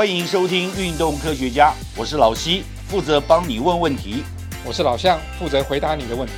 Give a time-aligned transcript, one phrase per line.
[0.00, 4.24] 欢迎收听《运动科学家》，我是老西，负责帮你问问题。
[4.64, 6.32] 我是老向，负责回答你的问题。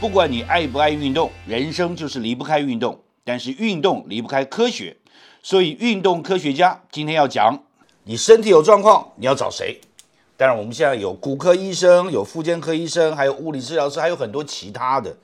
[0.00, 4.96] 不管你爱不爱运动，人生就是离不开运动，但是运动离不开科学，
[5.42, 7.64] 所以运动科学家今天要讲，
[8.04, 9.78] 你身体有状况，你要找谁？
[10.38, 15.14] 当然，我们现在有骨科医生，有复健科医生，还有物理治疗师，还有很多其他的。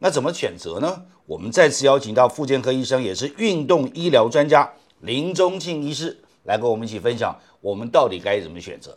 [0.00, 1.00] 那怎么选择呢？
[1.24, 4.70] 我们再次邀请到复健科医生，也是运动医疗专家
[5.00, 6.18] 林宗庆医师。
[6.44, 8.96] 来跟我们一起分享，我们到底该怎么选择？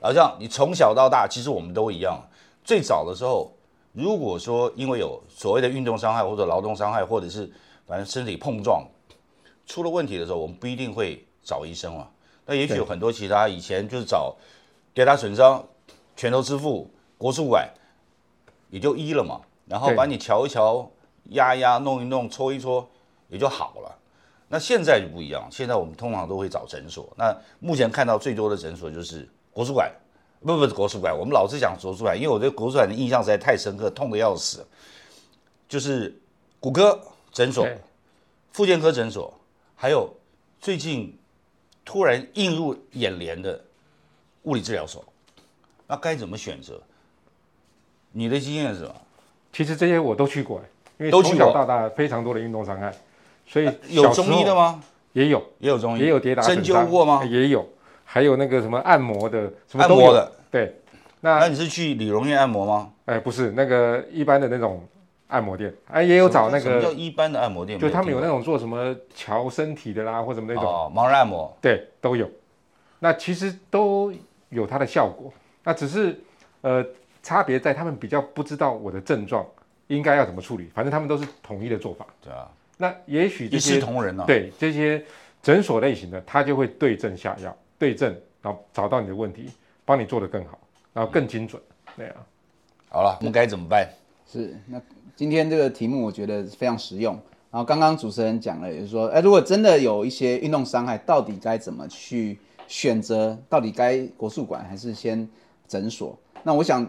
[0.00, 2.20] 老将，你从小到大，其实我们都一样。
[2.64, 3.50] 最早的时候，
[3.92, 7.50] 如果说因为有所谓的运动伤害或者劳动伤害，或者是
[7.86, 8.84] 反正身体碰撞
[9.66, 12.08] 出了问题的时候，我们不一定会找医生嘛。
[12.44, 14.34] 那也许有很多其他以前就是找
[14.94, 15.64] 跌打损伤、
[16.16, 17.68] 拳头支付、国术馆，
[18.70, 19.40] 也就医了嘛。
[19.66, 20.88] 然后把你瞧一瞧、
[21.30, 22.88] 压一压、弄一弄、搓一搓，
[23.28, 23.98] 也就好了。
[24.48, 27.12] 那现在就不一样，现在我们通常都会找诊所。
[27.16, 29.90] 那目前看到最多的诊所就是国术馆，
[30.40, 34.64] 不不是国术馆，我们老是讲国术馆，因为我对国术馆的印象实在太深刻，痛的要死。
[35.68, 36.16] 就是
[36.60, 37.00] 骨科
[37.32, 37.66] 诊所、
[38.52, 39.34] 复健科诊所，
[39.74, 40.08] 还有
[40.60, 41.18] 最近
[41.84, 43.60] 突然映入眼帘的
[44.44, 45.04] 物理治疗所。
[45.88, 46.80] 那该怎么选择？
[48.12, 48.94] 你的经验是什么？
[49.52, 50.60] 其实这些我都去过，
[50.98, 52.94] 因为从小到大非常多的运动伤害。
[53.46, 54.82] 所以有中医的吗？
[55.12, 57.24] 也有，也有中医，也有跌打针灸过吗？
[57.24, 57.66] 也有，
[58.04, 60.78] 还有那个什么按摩的，什么按摩的，对。
[61.20, 62.92] 那那你是去理容院按摩吗？
[63.06, 64.86] 哎，不是，那个一般的那种
[65.28, 66.60] 按摩店，哎，也有找那个。
[66.60, 67.78] 什么叫一般的按摩店？
[67.78, 70.70] 就他们有那种做什么调身体的啦，或什么那种。
[70.70, 71.56] 哦，盲人按摩。
[71.62, 72.30] 对，都有。
[72.98, 74.12] 那其实都
[74.50, 75.32] 有它的效果，
[75.64, 76.20] 那只是
[76.60, 76.84] 呃
[77.22, 79.44] 差别在他们比较不知道我的症状
[79.86, 82.06] 应该要怎么处理，反正他们都是统一的做法。
[82.22, 82.46] 对啊。
[82.76, 84.24] 那也许一视同仁呢？
[84.26, 85.02] 对这些
[85.42, 89.48] 诊所类型的，他就会对症下药，对症，然后找到你的问题，
[89.84, 90.58] 帮你做得更好，
[90.92, 91.60] 然后更精准。
[91.96, 92.16] 对啊，
[92.90, 93.88] 好了，我们该怎么办？
[94.30, 94.80] 是那
[95.14, 97.14] 今天这个题目我觉得非常实用。
[97.50, 102.38] 然后刚刚主持人讲了，也是说，哎，如果真的有一些运动伤害，到底该怎么去
[102.68, 103.38] 选择？
[103.48, 105.26] 到底该国术馆还是先
[105.66, 106.18] 诊所？
[106.42, 106.86] 那我想。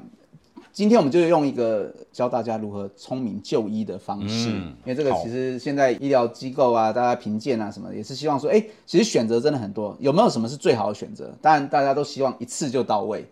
[0.77, 11.33] 今天我们就用一个教大家如何聪明就医的方式，因为这个其实现在医疗机构啊，大家评鉴啊什么，也是希望说，哎，其实选择真的很多，有没有什么是最好的选择？
[11.41, 13.25] 当然大家都希望一次就到位，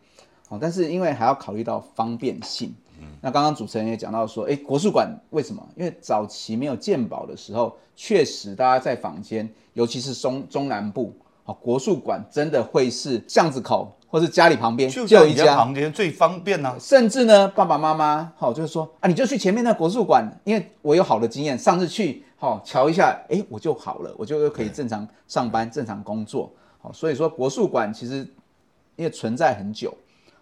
[0.49, 2.73] 好，但是因为还要考虑到方便性。
[2.99, 5.63] 嗯那刚刚主持人也讲到说，哎，国术馆为什么？
[5.75, 11.13] 因为早期没有鉴宝的时候，确实大家在坊间，尤其是中中南部，
[11.43, 13.95] 好，国术馆真的会是巷子口。
[14.15, 26.49] 或是家里旁边就一家旁边最方便呢，甚至呢，爸爸妈妈好就是说啊，你就去前面那国术馆，因为我有好的经验，上次去好瞧一下，哎，我就好了，我就又可以正常上班、正常工作。
[26.81, 28.25] 好，所以说国术馆其实
[28.95, 29.93] 因为存在很久，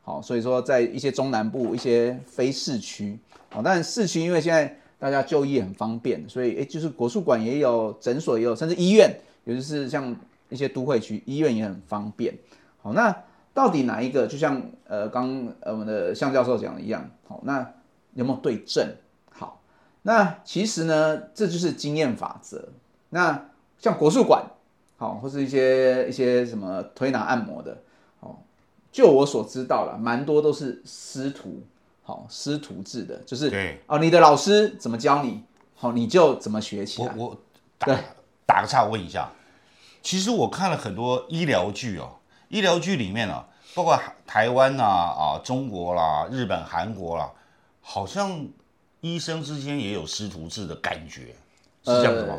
[0.04, 3.18] 好，所以说在一些中南部、一些非市区，
[3.50, 9.12] 好，但市区因为现在大家就医很方便，所以哎，就是国术馆也有，诊所也有，甚至医院，
[9.46, 10.16] 尤其是像
[10.50, 12.32] 一些都会区医院也很方便。
[12.84, 13.12] 好，那。
[13.54, 14.26] 到底哪一个？
[14.26, 17.74] 就像呃刚呃我们的向教授讲的一样，好，那
[18.14, 18.96] 有没有对症？
[19.30, 19.62] 好，
[20.02, 22.70] 那其实呢，这就是经验法则。
[23.10, 24.44] 那像国术馆，
[24.98, 27.78] 好，或是一些一些什么推拿按摩的，
[28.22, 28.38] 哦，
[28.92, 31.62] 就我所知道了，蛮多都是师徒，
[32.02, 35.44] 好，师徒制的，就是对哦，你的老师怎么教你，
[35.76, 37.14] 好，你就怎么学起来。
[37.16, 37.38] 我我
[37.78, 38.00] 打
[38.48, 39.32] 打个岔问一下，
[40.02, 42.16] 其实我看了很多医疗剧哦。
[42.54, 47.28] 医疗剧里面啊，包括台湾呐、啊中国啦、日本、韩国啦，
[47.82, 48.46] 好像
[49.02, 51.34] 医生之间也有师徒制的感觉，
[51.84, 52.38] 是这样子吗？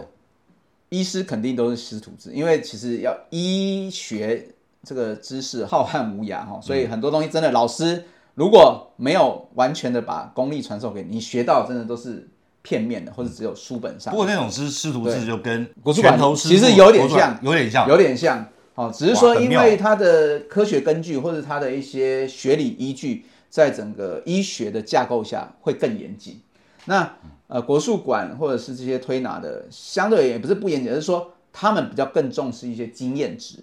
[0.90, 4.46] 医师肯定都是师徒制，因为其实要医学
[4.84, 12.28] 这个知识浩瀚无涯哈，所以很多东西真的老师如果没有完全的把功力传授给你，学到真的都是
[12.62, 14.12] 片面的，或者只有书本上。
[14.12, 18.48] 不过那种师师徒制就跟国术馆其实有点像，有点像，有点像。
[18.74, 26.40] 好，只是说，因为它的科学根据或者它的一些学理依据，在整个医学的架构下会更严谨。
[26.86, 27.16] 那
[27.46, 33.62] 呃，国术馆或者是这些推拿的，相对也不是不严谨，而是说他们比较更重视一些经验值。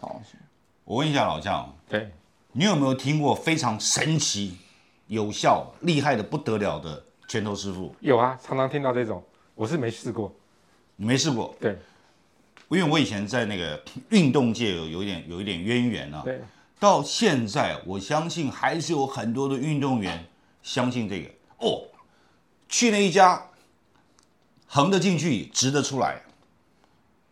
[0.00, 0.20] 好，
[0.84, 2.10] 我问一下老将，对
[2.52, 4.56] 你有没有听过非常神奇、
[5.08, 7.94] 有效、厉害的不得了的拳头师傅？
[8.00, 9.22] 有啊，常常听到这种，
[9.54, 10.32] 我是没试过。
[10.96, 11.54] 你没试过？
[11.60, 11.76] 对。
[12.68, 16.40] 因为我以前在那个运动界有有一点有一点渊源啊，对，
[16.78, 20.26] 到现在我相信还是有很多的运动员
[20.62, 21.84] 相信这个哦，
[22.68, 23.42] 去那一家
[24.66, 26.20] 横得进去，直得出来，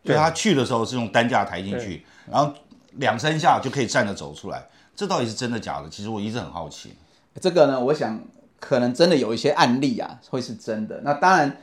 [0.03, 2.51] 就他去的时候是用担架抬进去，然后
[2.93, 5.89] 两三下就可以站着走出来，这到底是真的假的？
[5.89, 6.93] 其实我一直很好奇。
[7.39, 8.19] 这个呢，我想
[8.59, 11.01] 可能真的有一些案例啊，会是真的。
[11.03, 11.61] 那当然，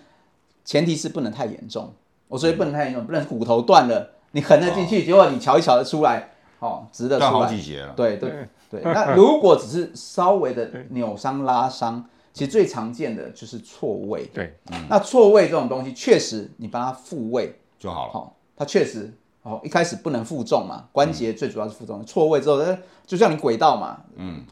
[0.64, 1.92] 前提是不能太严重。
[2.34, 7.92] 我所以不能太严重，不能骨头断了，你横得进去，结果你瞧一瞧得出来，哦，直的出来，断好几节了。
[7.94, 8.82] 对对对。
[8.82, 14.28] 那如果只是稍微的扭伤拉伤，其实最常见的就是错位。
[14.34, 14.52] 对，
[14.88, 18.12] 那错位这种东西，确实你帮他复位就好了。
[18.12, 22.04] 好，他确实哦，一开始不能负重嘛，关节最主要是负重。
[22.04, 22.60] 错位之后，
[23.06, 24.44] 就像你轨道嘛，嗯，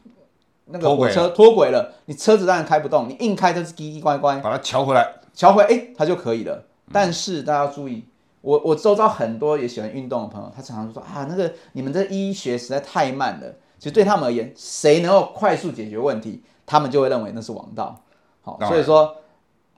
[0.67, 6.63] 那个火车脱轨了，你车子当然开不动，你硬开它是叽叽乖乖，把它调回来，调回哎，它就可以了。
[6.93, 8.05] 但是大家要注意，
[8.41, 13.53] 我我周遭很多也喜欢运动的朋友，他常常说啊，那个你们这医学实在太慢了。
[13.79, 17.99] 其实对他们而言，谁能够快速解决问题，他们就会认为那是王道。
[18.41, 19.17] 好，所以说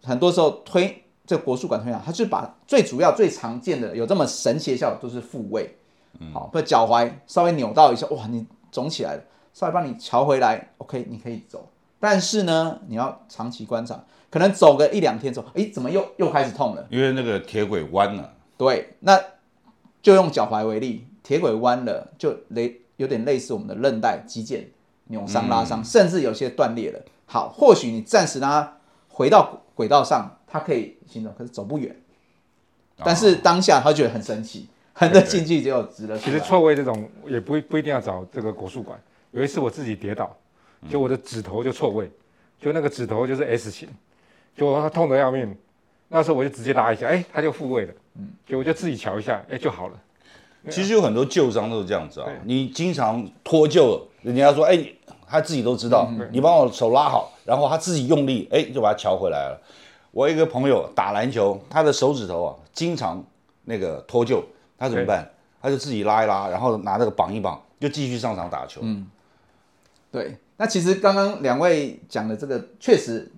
[0.03, 5.75] 很多时候推这国术馆推拿，他就把最主要、最常见的有这么神奇的效果都是复位。
[6.33, 9.23] 好，不脚踝稍微扭到一下，哇，你肿起来了，
[9.53, 11.67] 稍微帮你调回来，OK，你可以走。
[12.00, 14.03] 但是呢，你要长期观察。
[14.35, 16.85] 可能走个一两天之后，哎，怎么又又开始痛了？
[16.89, 18.33] 因为那个铁轨弯了。
[18.57, 19.17] 对，那
[20.01, 24.65] 就用脚踝为例，铁轨弯了，就类有点类似我们的韧带、肌腱
[25.05, 26.99] 扭伤、拉伤，甚至有些断裂了。
[27.25, 28.77] 好，或许你暂时让它
[29.07, 31.95] 回到轨道上，它可以行走，可是走不远。
[32.97, 36.19] 但是当下他觉得很神奇，横着进去就直了。
[36.19, 39.01] 其实错位这种也不不一定要找这个国术馆。
[39.31, 40.35] 有一次我自己跌倒，
[40.89, 42.11] 就我的指头就错位，
[42.59, 43.88] 就那个指头就是 S 型。
[44.55, 45.55] 就他痛得要命，
[46.07, 49.99] 那时候我就直接拉一下，哎，他就复位了，嗯，就我就自己瞧一下，哎，就好了。
[50.69, 54.83] 其实有很多旧伤都是这样子啊，你经常脱臼，人家说，哎，
[55.27, 59.61] 他自己都知道，你帮我手拉好，然后他自己用力，哎，就把它瞧回来了。
[60.11, 63.23] 我一个朋友打篮球，他的手指头啊，经常
[63.65, 64.41] 那个脱臼，
[64.77, 65.29] 他怎么办？
[65.61, 68.79] 他就自己拉一拉，然后拿那个绑一绑，就继续上场打球。
[68.83, 69.05] 嗯，
[70.11, 70.37] 对。
[70.57, 73.29] 那其实刚刚两位讲的这个，确实。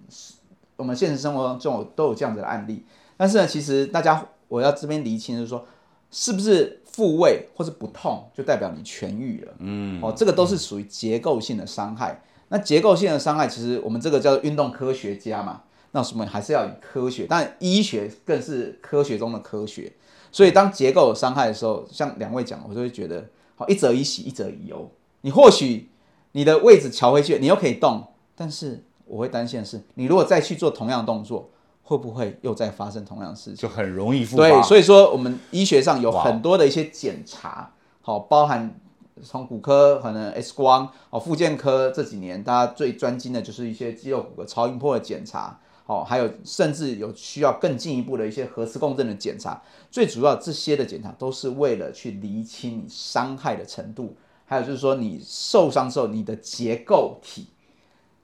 [0.77, 2.85] 我们现实生活中都有这样子的案例，
[3.17, 5.65] 但是呢，其实大家我要这边厘清，就是说，
[6.11, 9.53] 是不是复位或是不痛就代表你痊愈了？
[9.57, 12.21] 嗯，哦，这个都是属于结构性的伤害。
[12.49, 19.91] 那结构性的伤害，其实我们这个叫做运动科学家嘛，那什么还是要以科学，但医学更是科学中的科学。
[20.31, 23.25] 所以当结构有伤害的时候，像两位讲，我就会觉得，
[23.55, 24.89] 好，一则以喜，一则以忧。
[25.21, 25.89] 你或许
[26.33, 28.83] 你的位置调回去，你又可以动，但是。
[29.07, 31.49] 我会担心的是，你如果再去做同样的动作，
[31.83, 33.55] 会不会又再发生同样的事情？
[33.55, 34.43] 就很容易复发。
[34.43, 37.71] 对，所以说我们医学上有很多的一些检查，
[38.01, 38.77] 好，包含
[39.23, 49.61] 从骨科可能 X 光，哦，附健科这几年大家最专精的就是一些肌肉骨骼超音波的检查，哦，还有甚至有需要更进一步的一些核磁共振的检查。
[49.89, 54.15] 最主要这些的检查都是为了去厘清你伤害的程度，
[54.45, 57.47] 还有就是说你受伤之后你的结构体。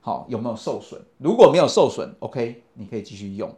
[0.05, 1.01] 好，有没有受损？
[1.17, 3.49] 如果没有受损，OK，你可以继续用。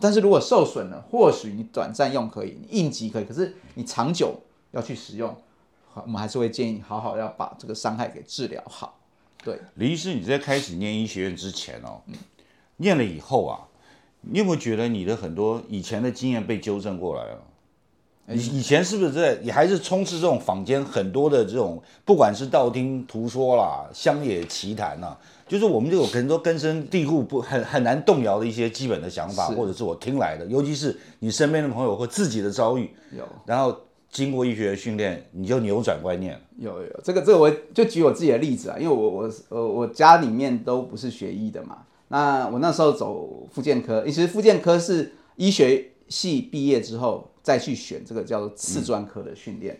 [0.00, 4.34] 但是如果受损了，或许你短暂用可以，你应急可以，可是你长久
[4.70, 5.28] 要去使用，
[5.92, 8.98] 好，我们还是会建议你好好要把这个伤害给治疗好。
[9.44, 12.00] 对，李医师，你在开始念医学院之前哦，
[12.78, 13.68] 念了以后啊，
[14.22, 17.42] 你有没有觉得你的很多以前的经验被纠正过来了？
[18.28, 25.16] 以以前是不是在你还是充斥这种坊间很多的这种，不管是道听途说啦、乡野奇谈呐？
[25.50, 33.76] 就是我们就有很多根深蒂固、不很很难动摇的一些基本的想法，或者是我听来的，尤其是你身边的朋友或自己的遭遇，有，然后
[34.08, 36.40] 经过医学的训练，你就扭转观念。
[36.56, 49.76] 有有，这个这个我就举我自己的例子啊，因为我我呃我家里面都不是学医的嘛，那我那时候走复健科，其实复健科是医学系毕业之后再去选这个叫做次专科的训练。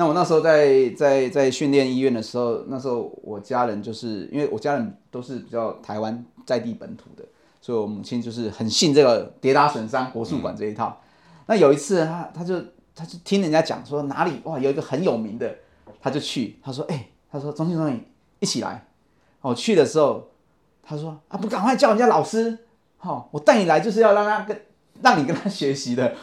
[0.00, 7.24] 那我那时候在在在训练医院的时候，那时候我家人就是因为我家人都是比较台湾在地本土的，
[7.60, 10.98] 所以我母亲就是很信这个跌打损伤国术馆这一套。
[11.44, 12.58] 那有一次他他就
[12.94, 15.54] 他就听人家讲说哪里哇有一个很有名的，
[16.00, 18.02] 他就去他说哎他说钟庆忠你
[18.38, 18.86] 一起来。
[19.42, 20.30] 我去的时候
[20.82, 22.56] 他说啊不赶快叫人家老师，
[22.96, 24.62] 好我带你来就是要让他跟
[25.02, 26.14] 让你跟他学习的。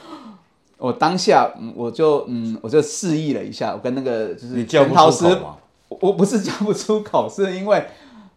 [0.78, 5.26] 我当下，嗯，我就，嗯，我就示意了一下，我跟那个就是陈涛师，
[5.90, 7.84] 我不是叫不出口，是因为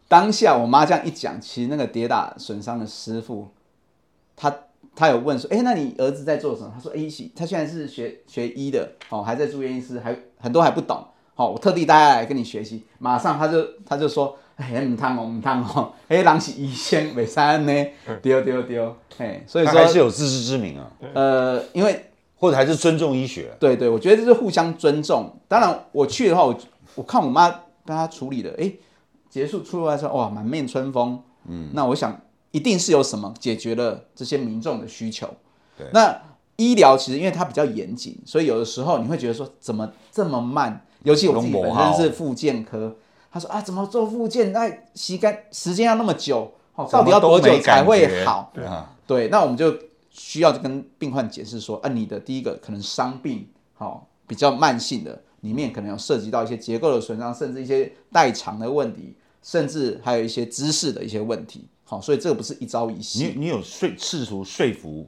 [0.09, 3.49] 当下我妈这样一讲，其实那个跌打损伤的师傅，
[4.37, 4.55] 他
[4.97, 6.73] 他有问说，哎，那你儿子在做什么？
[6.75, 7.01] 他说，哎，
[7.37, 11.05] 他现在是学学医的，哦，还在住院医师，还很多还不懂，
[11.35, 17.87] 好，我特地带他来跟你学习，马上他就他就说，哎，唔汤哦，唔汤哦，哎，人是医生，未三呢，
[18.23, 22.07] 丢丢丢，哎，所以说还是有自知之明啊，呃，因为。
[22.41, 23.55] 或者还是尊重医学？
[23.61, 25.31] 对对，我觉得这是互相尊重。
[25.47, 26.59] 当然，我去的话，我
[26.95, 27.49] 我看我妈
[27.85, 28.73] 帮她处理的，哎，
[29.29, 31.23] 结束出来之后，哇，满面春风。
[31.47, 32.19] 嗯，那我想
[32.51, 35.29] 一定是有什么解决了这些民众的需求。
[35.77, 36.19] 对，那
[36.57, 40.85] 医疗其实因为它比较严谨，所以有的时候你会觉得说怎么这么慢？
[41.03, 42.95] 尤其我自己本身是复健科，
[43.33, 44.53] 他说啊，怎么做复健？
[44.53, 46.53] 那膝盖时间要那么久，
[46.91, 48.51] 到底要多久才会好？
[48.53, 49.75] 对啊，对，那我们就
[50.11, 63.25] 需要跟病患解释说，啊，你的第一个可能伤病，好比较慢性的，里面可能有涉及到一些结构的损伤，甚至一些代偿的问题，甚至还有一些姿势的一些问题，好，所以这个不是一朝一夕。
[63.25, 65.07] 你你有说试图说服？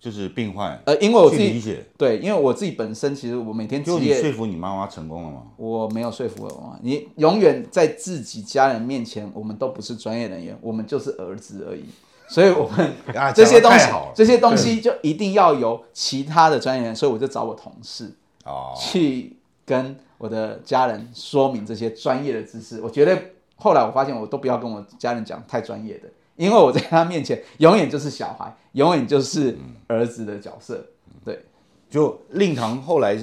[0.00, 5.44] 就是病患，呃，因为我自己理解，对，因为我自己本身其实我每天就你说服你妈妈成功了吗？
[5.56, 11.84] 我没有说服我妈，你永远在自己家人面前，我们都不是专业人员，我们就是儿子而已，
[12.26, 12.92] 所以我们
[13.34, 18.12] 这些东西，这些东西就一定要由其他的专业人，所以我就找我同事
[18.44, 22.80] 哦，去跟我的家人说明这些专业的知识。
[22.80, 23.16] 我觉得
[23.56, 26.08] 后来我发现，我都不要跟我家人讲太专业的。
[26.36, 30.84] 因为我在他面前永远就是小孩，永远就是儿子的角色。
[31.24, 31.44] 对，
[31.88, 33.16] 就令堂后来，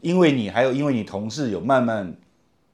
[0.00, 2.12] 因为你还有因为你同事有慢慢，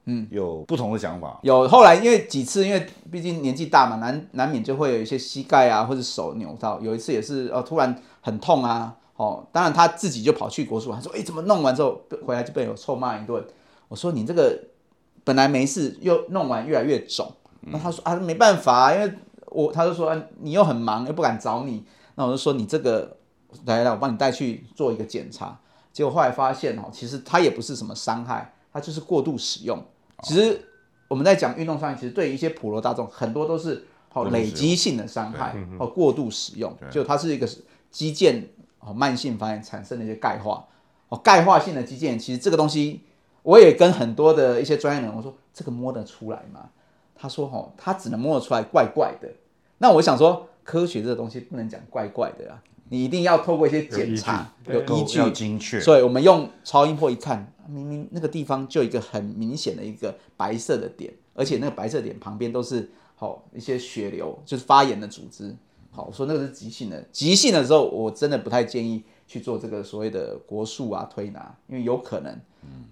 [0.05, 1.39] 嗯，有不同的想法。
[1.43, 6.79] 有后来因为几次，因为毕竟年纪大嘛，难难免就会有一些膝盖啊或者手扭到。
[6.79, 13.43] 有一次也是哦，突然很痛啊，哦，当然他自己就跑去国术，他说：“哎，怎么弄完之后回来就被我臭骂一顿？”
[13.89, 14.57] 我说：“你这个
[15.23, 17.31] 本来没事，又弄完越来越肿。”
[17.61, 19.13] 那他说：“啊，没办法，因为。”
[19.51, 21.81] 我他就说你又很忙又不敢找你，
[22.15, 23.15] 那我就说你这个
[23.63, 25.57] 来来我帮你带去做一个检查，
[25.93, 29.81] 结果后来发现哦，其实他也不是什么伤害，它就是过度使用。
[30.23, 30.59] 其实
[31.07, 37.47] 我们在讲运动伤害，其实对于一些普罗大众很多都是哦累积性的伤害哦过度使用，就它是一个
[37.91, 38.41] 肌腱
[38.79, 40.65] 哦慢性发炎产生的一些钙化。
[41.09, 43.01] 哦钙化性的肌腱，其实这个东西
[43.43, 46.69] 我也跟很多的一些专业人我说这个摸得出来吗？
[47.15, 49.29] 他说哦他只能摸得出来怪怪的。
[49.77, 55.79] 那我想说，科学这个东西不能讲怪怪的啊，你一定要透过一些检查，有依据，精确。
[55.79, 65.55] 所以我们用超音波一看，明明那个地方就一个很明显的一个白色的点，而且那个白色点旁边都是好一些血流，就是发炎的组织。
[65.91, 72.37] 好，我说那个是急性的，急性的时候我真的不太建议去做这个所谓的国术啊推拿，因为有可能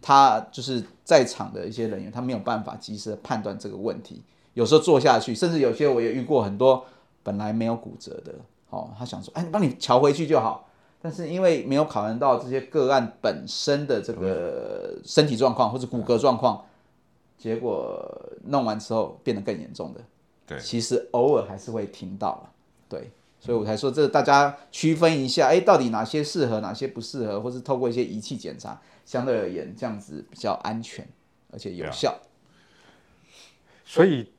[0.02, 4.24] 他就是在场的一些人员他没有办法及时的判断这个问题。
[4.54, 6.86] 有时候做下去，甚至有些我也遇过很多
[7.24, 8.34] 本来没有骨折的，
[8.74, 10.68] 哦，他想说，哎，帮你瞧回去就好，
[11.00, 16.66] 但是因为没有考量到这些个案本身的这个身体状况或者骨骼状况，
[17.38, 18.04] 结果
[18.46, 20.02] 弄完之后变得更严重的，
[20.48, 22.50] 对，其实偶尔还是会听到了，
[22.90, 31.08] 对，所以我才说这大家区分一下，哎，到底哪些适合，哪些不适合，或是透过一些仪器检查，相对而言这样子比较安全
[31.52, 32.18] 而且有效，
[33.86, 34.32] 所以。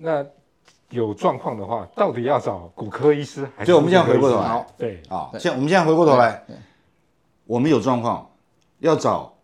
[0.00, 0.26] 那
[0.90, 3.70] 有状况的话，到底要找骨科医师还是？
[3.70, 6.42] 就我们现在回过头来，对啊，现我们现在回过头来，
[7.44, 8.30] 我们有状况
[8.78, 9.34] 要找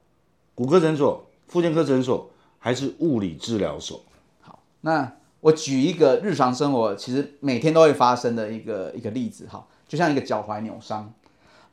[0.54, 4.00] 骨科诊所、复健科诊所还是物理治疗所？
[4.40, 11.12] 好，那我举一个日常生活其实每天都会发生的一个一个例子哈，就像一个脚踝扭伤，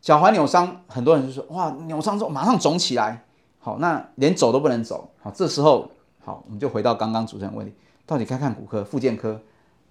[0.01, 3.23] 脚踝扭伤，很多人就说哇，扭伤之后马上肿起来，
[3.59, 7.73] 好，那连走都不能走，好，这时候好，我们就回到刚刚主持人问题。
[8.05, 9.39] 到底该看骨科、复健科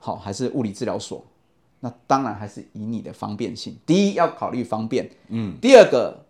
[0.00, 1.24] 好，还是物理治疗所？
[1.80, 3.76] 那当然还是以你的方便性。
[3.86, 5.56] 第一要考虑方便，嗯。
[5.60, 6.24] 第二个，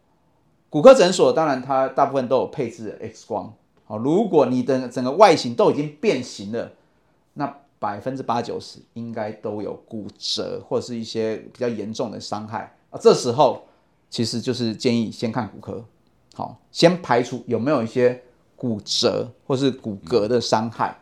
[0.68, 3.52] 骨科诊所当然它大部分都有配置 X 光，
[3.84, 3.96] 好。
[3.96, 6.70] 如果你的整个外形都已经变形了，
[7.34, 12.98] 那百分之八九十应该都有骨折或者是一些比较严重的伤害啊。
[13.00, 13.62] 这时候
[14.08, 15.84] 其实就是建议先看骨科，
[16.34, 18.22] 好，先排除有没有一些
[18.54, 20.96] 骨折或是骨骼的伤害。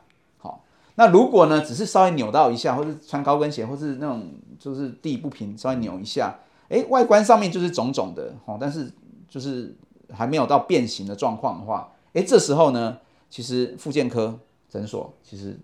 [1.01, 6.37] 那如果呢，只是稍微扭到一下，或是穿高跟鞋，或是那种就是地不平，稍微扭一下，
[6.69, 8.91] 哎，外观上面就是肿肿的，哦，但是
[9.29, 9.73] 就是
[10.11, 12.99] 还没有到变形的状况的话，哎，这时候呢，
[13.31, 14.37] 其实复健科
[14.69, 15.57] 诊所其实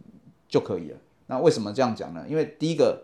[0.49, 0.97] 就可以了。
[1.27, 2.25] 那为什么这样讲呢？
[2.29, 3.03] 因为第一个，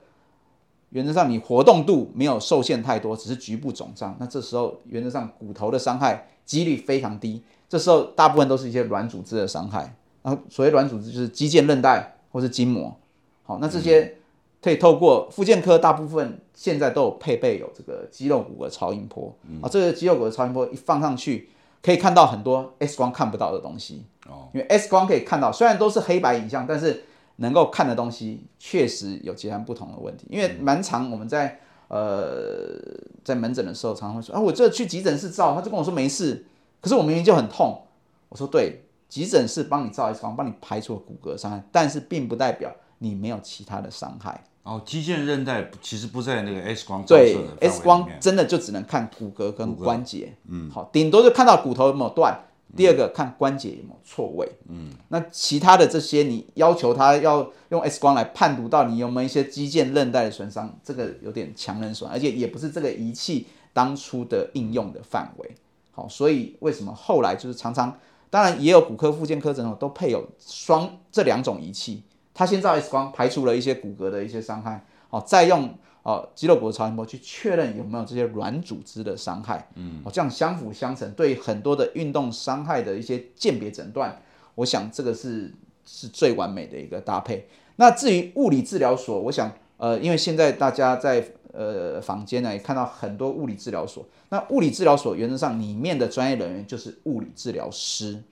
[0.90, 7.42] 原则上你活动度没有受限太多，只是局部肿胀，那这时候原则上骨头的伤害几率非常低。
[7.68, 12.18] 这时候大部分都是一些软组织的伤害，然后所谓软组织就是肌腱韧带。
[12.30, 12.96] 或是筋膜，
[13.42, 14.16] 好，那这些
[14.62, 21.49] 可以透过复健科，大部分现在都有配备有这个肌肉骨骼超音波啊，这个肌肉骨骼超音波一放上去，
[21.82, 27.04] 可以看到很多 X 光看不到的东西哦，因为 X 光可以看到，虽然都是黑白影像，但是
[27.37, 31.58] 能够看的东西确实有截然不同的问题，因为蛮长，我们在
[31.88, 32.78] 呃
[33.25, 36.44] 在门诊的时候，常常会说啊，我这去急诊室照，他就跟我说没事，
[36.80, 37.82] 可是我明明就很痛。
[38.28, 44.43] 我说对，急诊室帮你照 X 光，帮你排除了骨骼伤害，但是并不代表你没有其他的伤害。
[44.62, 52.38] 哦，肌腱韧带其实不在那个 X 光对，X 光真的就只能看骨骼跟关节，嗯，好，顶多就看到骨头有没有断。
[52.76, 65.50] 第二个看关节有没有错位，嗯，那其他的这些你要求他要用 X 光来判读到你有没有一些肌腱韧带的损伤，这个有点强人所难，而且也不是这个仪器当初的应用的范围。
[65.90, 67.99] 好，所以为什么后来就是常常，
[68.30, 84.22] 当然也有骨科、复健科诊所都配有双这两种仪器，他先照 X 光排除了一些骨骼的一些伤害，哦，再用哦肌肉骨的超音波去确认有没有这些软组织的伤害，嗯，哦这样相辅相成，对很多的运动伤害的一些鉴别诊断，
[84.54, 85.52] 我想这个是
[85.84, 87.49] 是最完美的一个搭配。
[87.76, 98.23] 那至于物理治疗所，我想呃，因为现在大家在呃房间呢也看到很多物理治疗所，那物理治疗所原则上里面的专业人员就是物理治疗师。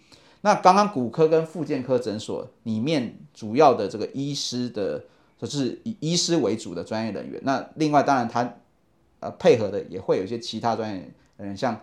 [0.43, 5.03] 那刚刚骨科跟复健科诊所里面主要的这个医师的，
[5.37, 7.41] 就是以医师为主的专业人员。
[7.43, 8.55] 那另外当然他
[9.19, 11.81] 呃配合的也会有一些其他专业人员，像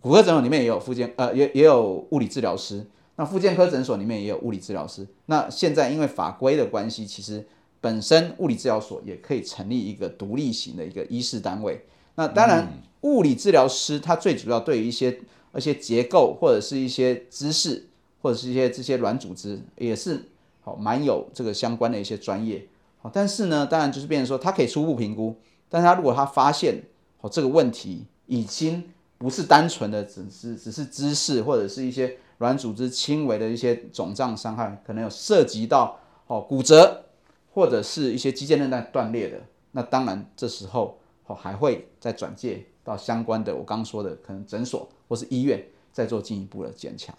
[0.00, 5.06] 骨科诊所里面也有复健呃也也有物理治疗师，那复健科诊所里面也有物理治疗师。
[5.26, 7.46] 那现在因为法规的关系，其实
[7.80, 11.84] 本身物理治疗所也可以成立一个独立型的一个医师单位。
[12.16, 15.20] 那当然，物理治疗师他最主要对于一些
[15.54, 17.86] 一些结构或者是一些知识
[18.20, 20.24] 或者是一些这些软组织也是
[20.62, 22.66] 好蛮有这个相关的一些专业。
[23.00, 25.36] 好，但是呢，当然就是变成说他可以初步评估，
[25.68, 26.82] 但是他如果他发现
[27.20, 28.82] 哦这个问题已经
[29.16, 37.04] 不是单纯的只是只是知识或者是一些软组织轻微的一些肿胀伤害，可能有涉及到哦骨折
[37.52, 39.40] 或者是一些肌腱韧带断裂的，
[39.72, 47.14] 那当然这时候哦还会再转介到相关的我刚刚说的可能诊所或是医院再做进一步的检查。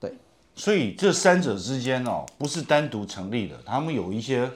[0.00, 0.12] 对
[0.54, 4.50] 所以这三者之间哦，不是单独成立的，他们有一些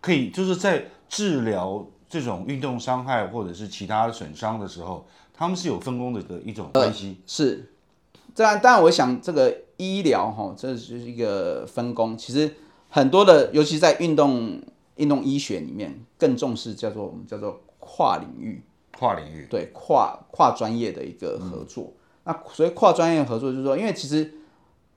[0.00, 7.18] 可以就是在治疗这种运动伤害或者是其他损伤的时候，他们是有分工的的一种关系。
[7.26, 7.72] 是，
[8.34, 12.16] 当然，当然，我想这个医疗哈，这就是一个分工。
[12.16, 12.54] 其实
[12.94, 14.62] 很多的，尤其在运动
[14.94, 18.62] 运动医学里面，更重视叫做我们叫做跨领域，
[18.96, 21.92] 跨领域，对跨跨专业的一个合作。
[22.22, 24.32] 那所以跨专业合作，就是说，因为其实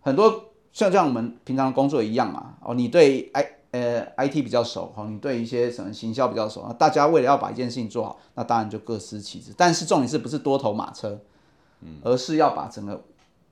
[0.01, 9.51] 很多像像我们平常工作一样嘛，哦，你对 I 呃 IT 比较熟，哦，你对一些什么行销比较熟，啊，大家为了要把一件事情做好，那当然就各司其职。
[9.57, 11.19] 但是重点是不是多头马车，
[11.81, 13.03] 嗯而是要把整个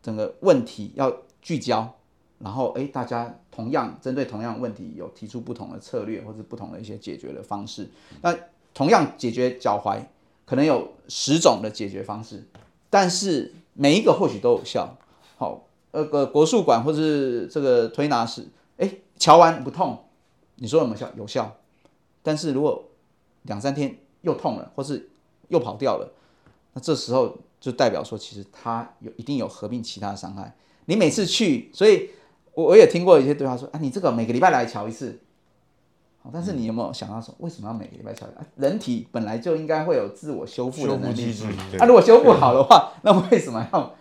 [0.03, 1.95] 整个问题要聚焦，
[2.39, 7.89] 然后诶，大家同样针对同样问题有提出不同的策略或者不同的一些解决的方式。
[8.21, 8.35] 那
[8.73, 9.99] 同样解决脚踝，
[10.45, 12.45] 可能有十种的解决方式，
[12.89, 14.97] 但是每一个或许都有效。
[15.37, 18.45] 好，那个国术馆或是这个推拿室，
[18.77, 20.03] 哎，瞧完不痛，
[20.55, 21.09] 你说有没有效？
[21.15, 21.55] 有效。
[22.21, 22.83] 但是如果
[23.43, 25.09] 两三天又痛了，或是
[25.47, 26.11] 又跑掉了，
[26.73, 30.53] 那这时候就代表说，其实它有一定有合并其他的伤害。
[30.85, 32.09] 你每次去，所以
[32.55, 35.19] 我我也听过一些对话说，啊，你这个每个礼拜来瞧一次，
[36.23, 38.25] 好，但是你有没有想到说，为什么要每个礼拜瞧？
[38.27, 41.43] 啊，人体本来就应该会有自我修复的能力机，制。
[41.69, 43.93] 对那、如果修复好的话， 那为什么要？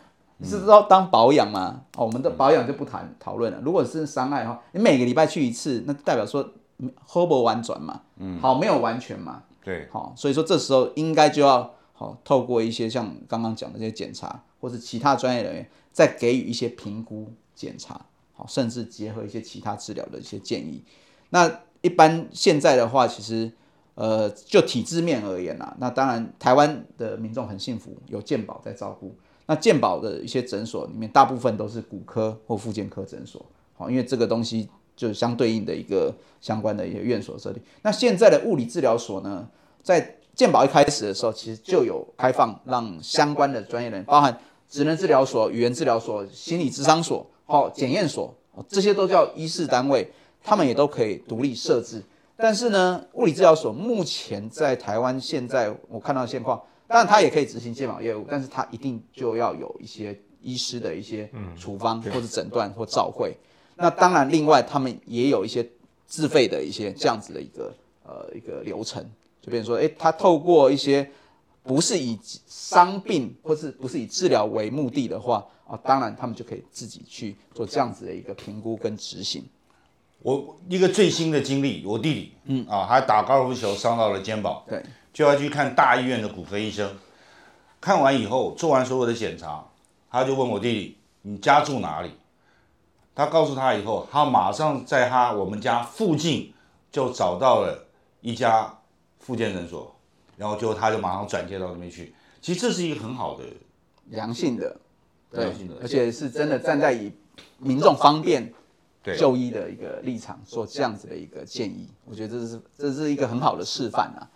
[0.42, 1.82] 是要当保养吗？
[1.96, 3.60] 哦，我们的保养就不谈讨论了。
[3.62, 20.84] 如果是伤害的话，你每个礼拜去一次，那代表说嗯 h 不完转嘛，嗯，好，没有完全嘛，对，好，所以说这时候应该就要好透过一些像刚刚讲的这些检查，或是其他专业人员再给予一些评估检查，好，甚至结合一些其他治疗的一些建议。
[21.30, 23.50] 那一般现在的话，其实
[23.94, 29.14] 呃就体制面而言啦，那当然台湾的民众很幸福，有健保在照顾。
[29.46, 33.44] 那健保的一些诊所里面，大部分都是骨科或复健科诊所，
[33.74, 37.60] 好，因为这个东西就是相对应的一个相关的一些院所设立。
[37.82, 39.46] 那现在的物理治疗所呢，
[39.82, 50.10] 在健保一开始的时候，其实就有开放让相关的专业人，包含职能治疗所、语言治疗所、心理咨商所、好检验所，哦这些都叫医事单位，
[50.42, 52.02] 他们也都可以独立设置。
[52.36, 56.60] 但是呢，物理治疗所目前在台湾现在我看到的现况。
[56.86, 61.28] 当然，它也可以执行健保业务，但是它一定就要有一些医师的一些
[61.58, 63.34] 处方或者诊断或照会。
[63.76, 65.66] 那当然，另外他们也有一些
[66.06, 67.72] 自费的一些这样子的一个
[68.04, 69.02] 呃一个流程，
[69.40, 71.10] 就比如说，诶，他透过一些
[71.64, 79.42] 不是以伤病或是不是以治疗为目的的话啊，当然他们就可以自己去做这样子的一个评估跟执行。
[80.20, 86.96] 我一个最新的经历，我弟弟，嗯啊，他打高尔夫球伤到了肩膀，对，就要去看大医院的骨科医生。
[87.80, 89.62] 看完以后，做完所有的检查，
[90.10, 92.10] 他就问我弟弟：“你家住哪里？”
[93.14, 96.52] 他告诉他以后，他马上在他我们家附近
[96.90, 97.86] 就找到了
[98.22, 98.78] 一家
[99.18, 99.93] 复健诊所，
[100.36, 102.14] 然后就他就马上转接到那边去。
[102.40, 103.44] 其实这是一个很好的
[104.10, 104.76] 良性的，
[105.30, 107.10] 对良性的，而且是真的站在以
[107.58, 108.52] 民众方便
[109.02, 114.28] 对就医的一个立场做这样子的一个建议，我觉得这是这是一个很好的示范啊。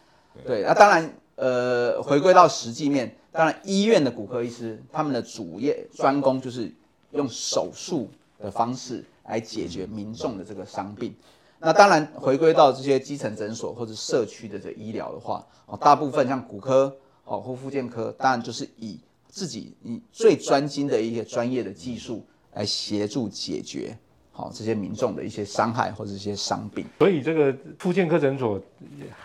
[0.46, 6.72] 对，那当然，呃，回归到实际面，当然医院的骨科医师他们的主业专攻就是
[7.11, 8.08] 用手术
[8.38, 11.14] 的方式来解决民众的这个伤病。
[11.61, 23.97] 那当然，回归到这些基层诊所或者社区的这医疗的话，哦，大部分像骨科哦或复健科，当然就是以自己以最专精的一些专业的技术来协助解决
[24.31, 26.87] 好、这些民众的一些伤害或者一些伤病。
[26.99, 28.61] 所以这个复健科诊所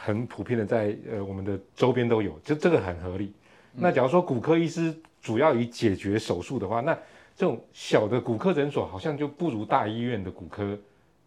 [0.03, 3.31] 很普遍的在呃我们的周边都有，就这个很合理。
[3.75, 4.91] 那假如说骨科医师
[5.21, 6.97] 主要以解决手术的话，那
[7.35, 10.75] 这种小的骨科诊所好像就不如大医院的骨科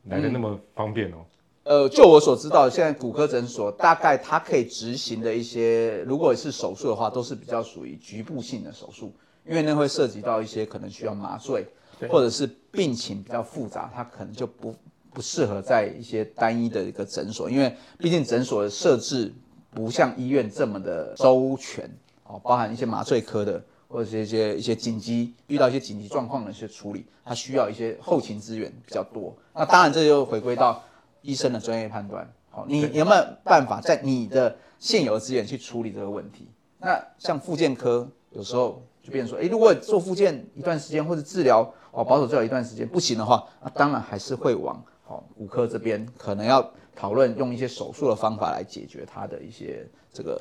[0.09, 1.16] 来的那么方便哦。
[1.64, 9.12] 呃，就我所知道，现在骨科诊所大概它可以执行的一些，如果是手术的话，都是比较属于局部性的手术，
[9.45, 11.66] 因为那会涉及到一些可能需要麻醉，
[12.09, 14.73] 或者是病情比较复杂，它可能就不
[15.12, 19.35] 不适合在一些单一的一个诊所，因为毕竟诊所的设置
[19.71, 21.90] 不像医院这么的周全
[22.29, 23.61] 哦，包含一些麻醉科的。
[23.88, 29.33] 或者是一些一些紧急遇到一些紧急状况的一些处理，它需要一些后勤资源比较多。
[29.57, 30.83] 那当然，这就回归到
[31.23, 32.31] 医生的专业判断。
[32.51, 36.47] 好，你你有没有办法在你的现有资源去处理这个问题？
[36.79, 50.38] 那像复健科，有时候就变成说，诶，如果做复健一段时间或者治疗哦保守治疗一段时间不行的话，那当然还是会往哦骨科这边可能要讨论用一些手术的方法来解决它的一些这个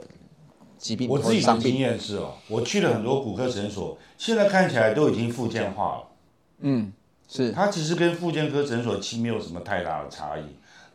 [0.78, 1.78] 疾病我自己的经。
[1.78, 6.08] 验是哦，我去了很多骨科诊所，现在看起来都已经复健化了。
[6.60, 6.91] 嗯，
[7.27, 7.51] 是。
[7.51, 10.43] 它其实跟复健科诊所其实没有什么太大的差异，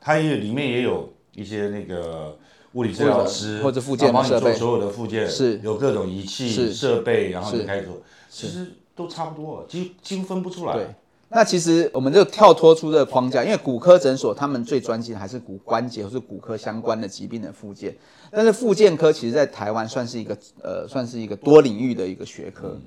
[0.01, 2.37] 它也里面也有一些那个
[2.73, 5.59] 物理治疗师或者复健帮你做所有的复健，是。
[5.62, 6.73] 有各种仪器是。
[6.73, 7.64] 设备，然后你是。
[7.64, 10.75] 开始做，其实都差不多，几几乎分不出来。
[10.75, 10.87] 对，
[11.31, 17.97] 那其实我们就跳脱出这个框架，因为骨科诊所他们最专精的还是骨关节或是骨科相关的疾病的复健，
[18.31, 22.79] 但是复健科其实在台湾算是一个呃算是一个多领域的一个学科。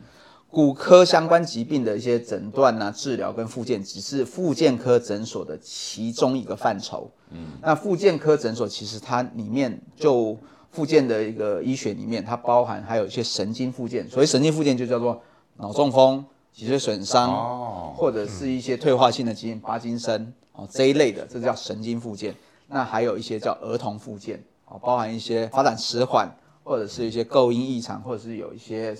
[0.53, 7.09] 骨科相关疾病的一些诊断啊、治疗跟复健，只是复健科诊所的其中一个范畴。
[7.31, 10.37] 嗯，那复健科诊所其实它里面就
[10.69, 15.19] 复健的一个医学里面，它包含还有一些神经复健，所谓神经复健就叫做
[15.57, 22.35] 脑中风、脊髓损伤，哦，或者是一些退化性的疾病，帕金森哦这一类的，这叫神经复健。
[22.67, 26.29] 那还有一些叫儿童复健哦，包含一些发展迟缓，
[26.63, 28.95] 或者是一些构音异常，或者是有一些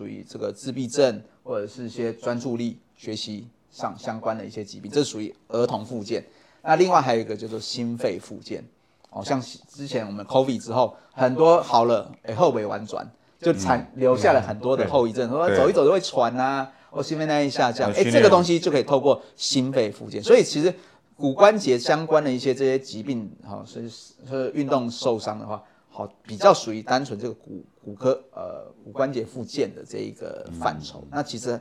[0.00, 6.24] 属于这个自闭症，或者是一些专注力学习上相关的一些疾病，这属于儿童附件。
[6.62, 8.64] 那另外还有一个叫做心肺复健，
[9.10, 13.06] 哦，像之前我们 COVID 之后，很多好了，哎，后尾婉转，
[13.42, 20.22] 就产留下了很多的后遗症，说走一走就会喘啊，或心肺耐力下降，哎，这个东西就可以透过心肺复健。
[20.22, 20.74] 所以其实
[21.14, 31.04] 骨关节相关的一些这些疾病，哈、是是运动受伤的话，好比较属于单纯这个骨骨科呃骨关节复健的这一个范畴。
[31.10, 31.60] 那其实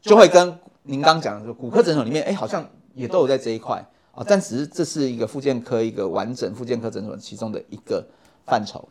[0.00, 8.06] 就会跟您刚讲的说，骨科诊所里面，哎，好像也都有在这一块啊，但只是这是一个复健科一个完整复健科诊所其中的一个
[8.46, 8.88] 范畴。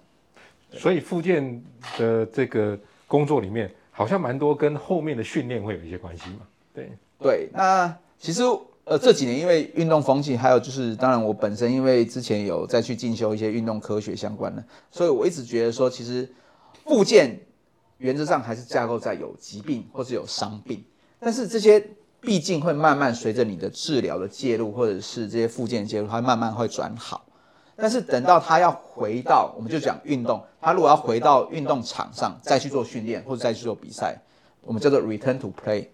[0.73, 1.63] 所以复健
[1.97, 6.47] 的这个工作里面，好像蛮多跟后面的训练会有一些关系嘛。
[6.73, 8.43] 对，对，那其实
[8.87, 16.27] 呃这几年因为运动风气，还有就是当然我本身因为之前有再去进修一些运动科学相关的，所以我一直觉得说，其实
[16.85, 17.37] 复健
[17.97, 20.81] 原则上还是架构在有疾病或是有伤病，
[21.19, 21.85] 但是这些
[22.21, 27.25] 毕竟会慢慢随着你的治疗的介入，或者是这些复健介入，它慢慢会转好。
[27.75, 34.19] 但是等到他要回到，我们就讲运动，他如果要回到运动场上再去做训练或者再去做比赛，
[34.61, 35.87] 我们叫做 return to play。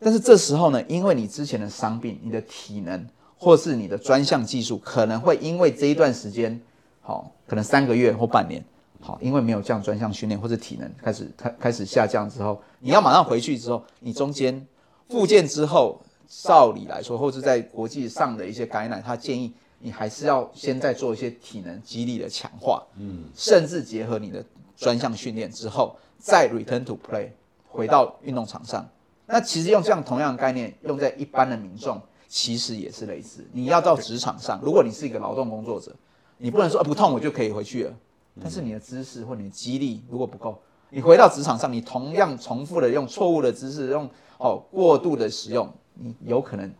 [0.00, 3.06] 但是这时候呢，因为你之前的伤病，你的体能
[3.36, 6.60] 或是你的专项技术，可能会因为这一段时间，
[7.00, 8.64] 好，可能三个月或半年，
[9.00, 14.64] 好，因为没有这样专项训练或者体能开始开 开始下降之后，你要马上回去之后，你中间
[15.08, 24.44] 复健之后，照理来说，或者在国际上的一些感染，他建议你还是要先再做一些体能肌力的强化，嗯，甚至结合你的
[24.76, 27.30] 专项训练之后，再 return to play，
[27.68, 28.88] 回到运动场上。
[29.30, 33.46] 那其实用这样同样的概念用在一般的民众，其实也是类似。
[33.52, 35.94] 你要到职场上，如果你是一个劳动工作者，
[36.38, 37.94] 你不能说、呃不痛我就可以回去了，
[38.40, 46.72] 但是你的知识或你的激励如果不够，你回到职场上，你同样重复的用错误的知识，用哦过度的使用，你有可能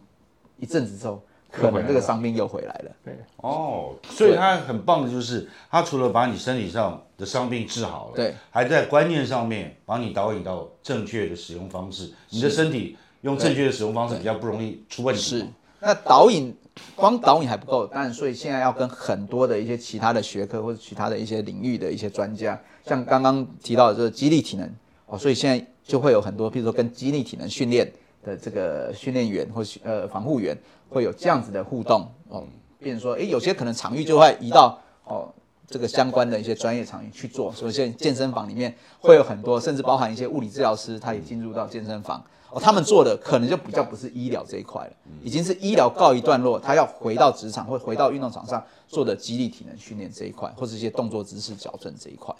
[0.56, 2.90] 一阵子之后，可能这个伤病又回来了。
[3.04, 3.14] 对。
[3.38, 15.20] 哦，所以它很棒的就是，它除了把你身体上的伤病治好了，对，还在观念上面把你导引到正确的使用方式，你的身体用正确的使用方式比较不容易出问题。
[15.20, 15.46] 是，
[15.80, 16.54] 那导引
[16.94, 24.70] 光导引还不够，当然，所以现在要跟很多的一些其他的学科或者其他的一些领域的一些专家，像刚刚提到的这个激励体能
[25.06, 27.90] 哦，所以现在就会有很多，譬如说跟激励体能训练
[28.24, 30.56] 的这个训练员或呃防护员
[30.88, 32.44] 会有这样子的互动哦，
[32.78, 35.28] 变成说，诶，有些可能场域就会移到哦。
[35.70, 42.24] 这个相关的一些专业场域去做，所以现在健身房里面会有很多，甚至包含一些物理治疗师，他也进入到健身房。
[42.50, 52.34] 哦，他们做的可能就比较不是医疗这一块了，已经是医疗告一段落，他要回到职场或回到运动场上做的激励体能训练这一块，或是一些动作姿势矫正这一块。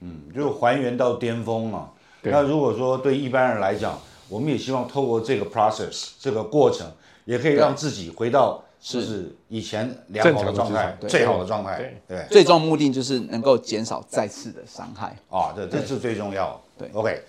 [0.00, 1.88] 嗯，就还原到巅峰嘛。
[2.20, 3.98] 那如果说对一般人来讲，
[4.32, 6.90] 我们也希望透过这个 process 这个过程，
[7.26, 8.62] 也可以让自己回到。
[8.84, 16.60] 是以前良好的状态，最好的状态，对，最终目的就是能够减少再次的伤害啊，这这是最重要。
[16.76, 17.22] 对，OK，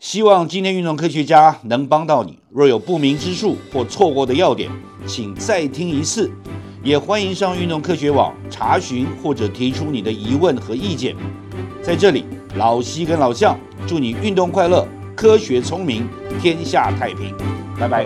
[0.00, 2.38] 希望今天运动科学家能帮到你。
[2.48, 4.70] 若有不明之处或错过的要点，
[5.06, 6.30] 请再听一次。
[6.82, 11.14] 也欢迎上运动科学网查询或者提出你的疑问和意见。
[11.82, 16.06] 在这里，老西跟老向祝你运动快乐，科学聪明，
[16.40, 17.34] 天下太平。
[17.80, 18.04] 拜拜。